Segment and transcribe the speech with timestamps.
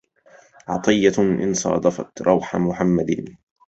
[0.67, 3.37] عطية إن صادفت روح محمد